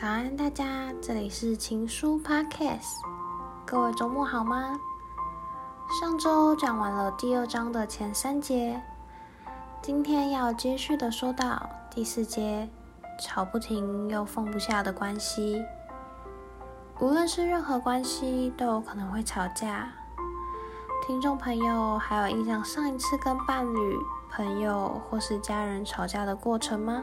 [0.00, 3.00] 早安，大家，这里是情书 Podcast。
[3.66, 4.78] 各位周末好吗？
[6.00, 8.80] 上周讲完了第二章的前三节，
[9.82, 12.68] 今天要接续的说到第四节，
[13.20, 15.64] 吵不停又放不下的关系。
[17.00, 19.90] 无论是任何关系，都有可能会吵架。
[21.04, 23.98] 听众朋友还有印象上一次跟伴侣、
[24.30, 27.02] 朋友或是家人吵架的过程吗？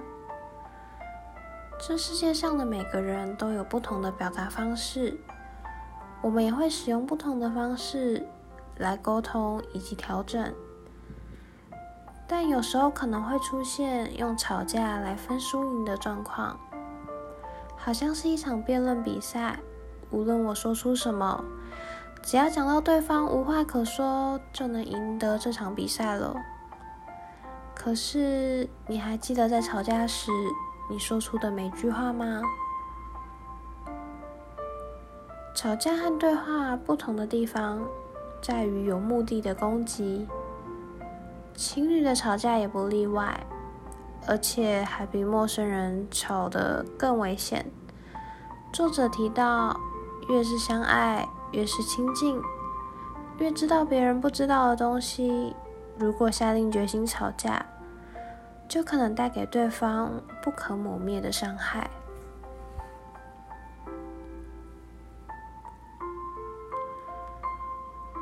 [1.77, 5.19] 这世界上的每个人都有不同的表达方式，
[6.21, 8.25] 我们也会使用不同的方式
[8.77, 10.53] 来沟通以及调整。
[12.27, 16.59] 但有时候可能会出现用吵架来分输赢的状况，
[17.77, 19.59] 好像是一场辩论比赛，
[20.09, 21.43] 无论我说出什么，
[22.23, 26.35] 只要讲到对方无话可说，就能赢得这场比赛了。
[27.75, 30.31] 可是你还记得在吵架时，
[30.87, 32.41] 你说出的每句话吗？
[35.55, 37.81] 吵架和对话不同的地方，
[38.41, 40.27] 在于有目的的攻击。
[41.55, 43.39] 情侣的吵架也不例外，
[44.27, 47.65] 而且还比陌生人吵得更危险。
[48.73, 49.79] 作者提到，
[50.27, 52.39] 越是相爱，越是亲近，
[53.37, 55.55] 越知道别人不知道的东西，
[55.97, 57.65] 如果下定决心吵架，
[58.67, 61.89] 就可能带给对方不可磨灭的伤害。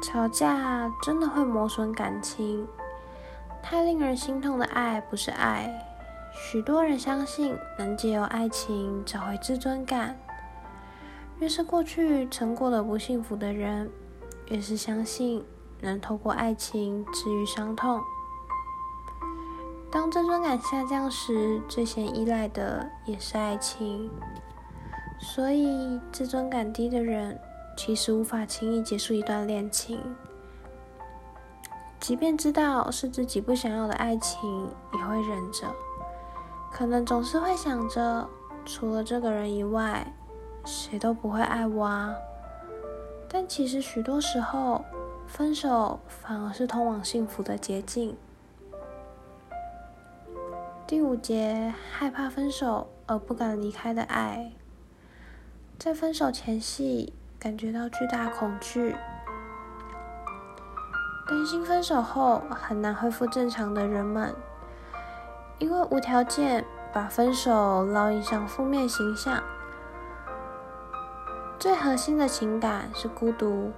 [0.02, 2.68] 吵架真的会磨损感情，
[3.64, 5.72] 太令人心痛的爱不是爱。
[6.36, 10.16] 许多人相信能借由爱情找回自尊感，
[11.40, 13.90] 越是过去曾过得不幸福的人，
[14.50, 15.44] 越是相信
[15.80, 18.02] 能透过爱情治愈伤痛。
[19.94, 24.10] 当自尊感下降时，最先依赖的也是爱情。
[25.20, 27.40] 所以，自尊感低的人
[27.78, 30.00] 其实无法轻易结束一段恋情。
[32.00, 35.72] 即便知道是自己不想要的爱情，也会忍着。
[36.72, 38.28] 可能总是会想着，
[38.66, 40.12] 除了这个人以外，
[40.66, 42.16] 谁都不会爱我啊。
[43.30, 44.84] 但其实许多时候，
[45.28, 48.18] 分手反而是通往幸福的捷径。
[50.86, 54.52] 第五节，害怕分手而不敢离开的爱，
[55.80, 58.94] 在分手前夕感觉到巨大恐惧，
[61.26, 64.36] 担心分手后很难恢复正常的人们，
[65.58, 69.42] 因为无条件把分手烙印上负面形象。
[71.58, 73.72] 最核心的情感是孤独，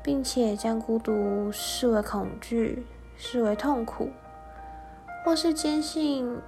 [0.00, 2.86] 并且将孤独视为恐惧，
[3.16, 4.10] 视为痛苦。
[5.24, 6.38] 或是坚信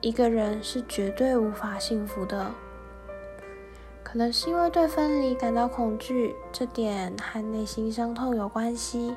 [0.00, 2.50] 一个人是绝对无法幸福的，
[4.02, 9.14] 可能是因为对分离感到恐惧，这点和内心伤痛有关系。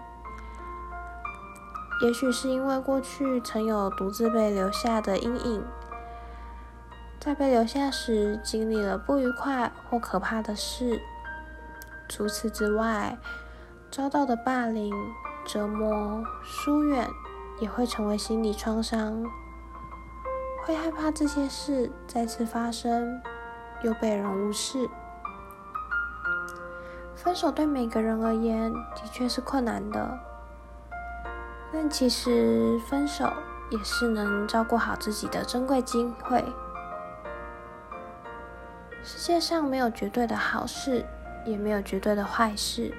[2.03, 5.63] 也许是因为过去曾有独自被留下的阴影，
[7.19, 10.99] 在被留下时经历了不愉快或可怕的事。
[12.09, 13.17] 除此之外，
[13.89, 14.93] 遭到的霸凌、
[15.45, 17.07] 折磨、疏远。
[17.61, 19.23] 也会成为心理创伤，
[20.65, 23.21] 会害怕这些事再次发生，
[23.83, 24.89] 又被人无视。
[27.15, 30.19] 分手对每个人而言的确是困难的，
[31.71, 33.31] 但其实分手
[33.69, 36.43] 也是能照顾好自己的珍贵机会。
[39.03, 41.05] 世界上没有绝对的好事，
[41.45, 42.91] 也没有绝对的坏事。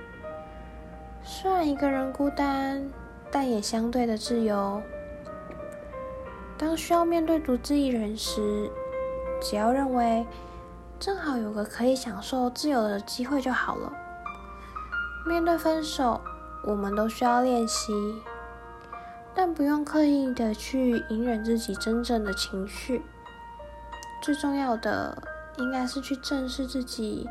[1.25, 2.89] 虽然一个人孤单。
[3.35, 4.83] 但也相对的自由。
[6.59, 8.71] 当需要面对独自一人时，
[9.41, 10.25] 只要认为
[11.01, 13.91] 正好有个可以享受自由的机会就好了。
[15.27, 16.21] 面对分手，
[16.65, 17.93] 我们都需要练习，
[19.35, 23.03] 但不用刻意的去隐忍自己真正的情绪。
[24.21, 25.21] 最重要的，
[25.57, 27.27] 应该是去正视自己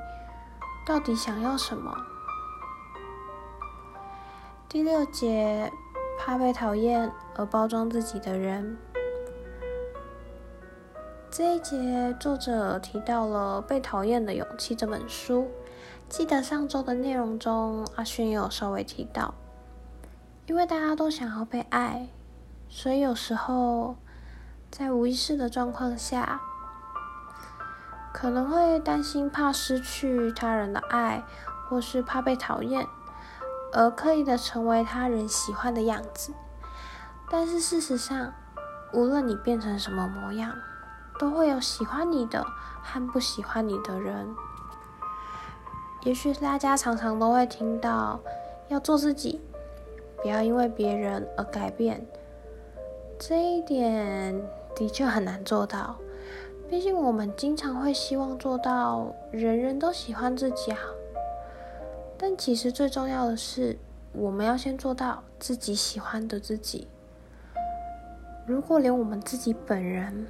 [0.86, 1.96] 到底想要什么。
[4.68, 5.72] 第六节。
[6.24, 8.78] 怕被讨厌而包装自己的人。
[11.32, 15.50] 这一节作者提到了《被讨厌的勇气》这本书。
[16.08, 19.34] 记得上周的内容中，阿勋也有稍微提到，
[20.46, 22.10] 因为大家都想要被爱，
[22.70, 23.96] 所以有时候
[24.70, 26.40] 在无意识的状况下，
[28.14, 31.24] 可能会担心怕失去他人的爱，
[31.68, 32.86] 或是怕被讨厌。
[33.74, 36.34] 而刻意的成为他人喜欢的样子，
[37.30, 38.34] 但是事实上，
[38.94, 40.54] 无论你变成什么模样，
[41.18, 42.46] 都会有喜欢你的
[42.84, 44.28] 和不喜欢你的人。
[46.02, 48.20] 也许大家常常都会听到
[48.68, 49.40] 要做自己，
[50.22, 52.06] 不要因为别人而改变。
[53.18, 54.42] 这一点
[54.76, 55.96] 的确很难做到，
[56.68, 60.80] 毕竟我们经常会希望做到人人都喜欢自己啊。
[62.24, 63.80] 但其实最重要的是，
[64.14, 66.88] 我们要先做到自己喜欢的自己。
[68.46, 70.28] 如果连我们自己本人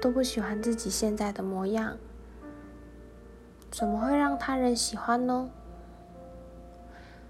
[0.00, 1.96] 都不喜欢自己现在的模样，
[3.70, 5.48] 怎么会让他人喜欢呢？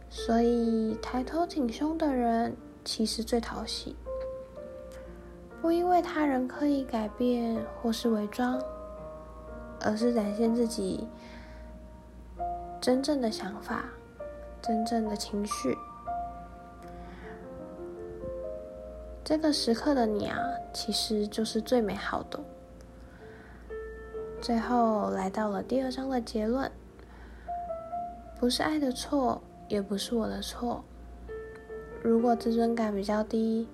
[0.08, 3.94] 所以抬头挺胸的人其实最讨喜，
[5.60, 8.58] 不因为他人刻意改变或是伪装，
[9.82, 11.06] 而是展现自己
[12.82, 13.84] 真正的想法、
[14.60, 15.78] 真正的情绪。
[19.22, 20.36] 这个时刻的你啊，
[20.72, 22.40] 其实就是最美好的。
[24.40, 26.68] 最后来到了第二章的结论，
[28.40, 30.82] 不是爱的错，也不是我的错。
[32.02, 33.68] 如果自尊感比较低，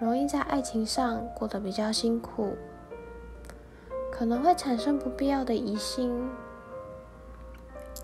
[0.00, 2.56] 容易在爱情上过得比较辛苦，
[4.10, 6.26] 可能会产生不必要的疑心，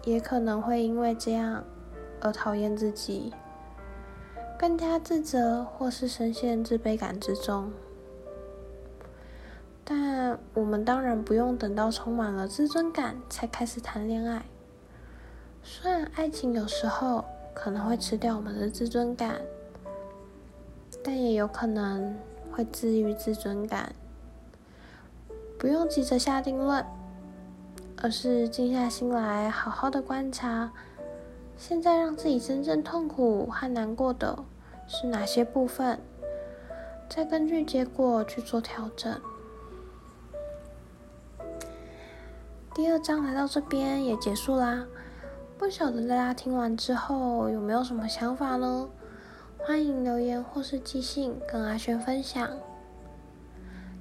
[0.04, 1.64] 也可能会因为这样
[2.20, 3.32] 而讨厌自己，
[4.58, 7.70] 更加自责或是深陷自卑感之中。
[9.84, 14.44] 但我们当然不用等到充满了自尊感才开始谈恋爱。
[15.62, 19.40] 虽然爱情有时候可能会吃掉我们的自尊感，
[21.02, 22.16] 但也有可能
[22.52, 23.92] 会治愈自尊感。
[25.58, 26.84] 不用急着下定论，
[28.02, 30.72] 而是静下心来，好好的观察，
[31.56, 34.42] 现在让自己真正痛苦和难过的
[34.86, 36.00] 是哪些部分，
[37.10, 39.20] 再根据结果去做调整。
[42.74, 44.86] 第二章来到这边也结束啦，
[45.58, 48.88] 不晓得大家听完之后有没有什么想法呢？
[49.58, 52.48] 欢迎留言或是寄信跟阿轩分享。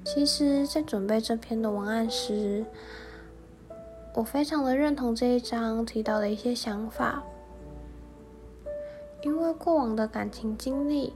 [0.05, 2.65] 其实，在准备这篇的文案时，
[4.19, 7.23] 我非常的认同这一章提到的一些想法，
[9.21, 11.13] 因为过往的感情经历，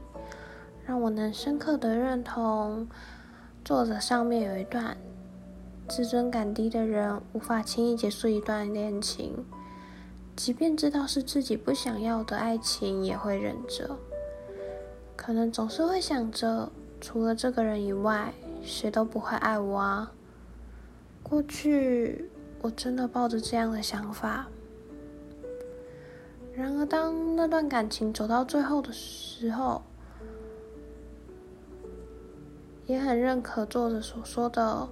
[0.85, 2.87] 让我能深刻的认同
[3.65, 4.95] 作者上面有一段。
[5.89, 9.45] 自尊感低的人无法轻易结束一段恋情，
[10.33, 13.97] 即便知道是自己不想要的爱情，也会忍着。
[15.17, 16.71] 可能总是会想着，
[17.01, 18.33] 除了这个人以外，
[18.63, 20.13] 谁都不会爱我啊。
[21.21, 22.29] 过去
[22.63, 24.47] 我真的抱着这样的想法。
[26.55, 29.81] 然而，当那段感情走到最后的时候，
[32.85, 34.87] 也很认可作者所说的。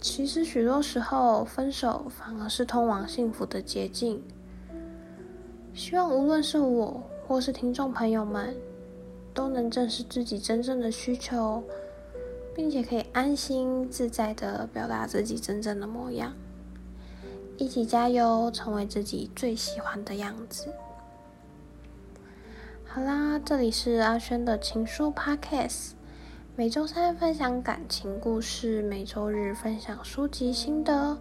[0.00, 4.22] 其实许多时候，分手反而是通往幸福的捷径。
[5.74, 8.56] 希望无论是我或是听众朋友们，
[9.34, 11.62] 都能正视自己真正的需求，
[12.56, 16.32] 并且可以安心自在的表达自己真正的模样。
[17.58, 20.72] 一起加油，成为自己最喜欢的样子。
[22.86, 25.90] 好啦，这里是阿轩的情书 Podcast。
[26.56, 31.18] 每周三分享感情故事，每周日分享书籍心得。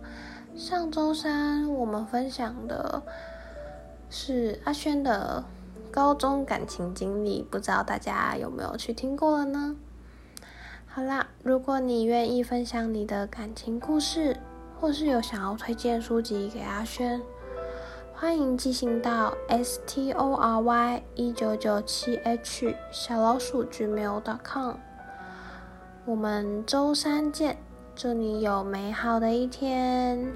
[0.55, 3.03] 上周三我们分享的
[4.09, 5.43] 是阿轩的
[5.91, 9.75] 高中感情经历，不知道大家有没有去听过了呢？
[10.95, 14.37] 好啦，如果你愿意分享你的感情故事，
[14.79, 17.21] 或是有想要推荐书籍给阿轩，
[18.13, 24.75] 欢迎寄信到 s t o r y 一九九七 h 小老鼠 gmail.com。
[26.05, 27.57] 我们周三见，
[27.93, 30.31] 祝你有美好的一天。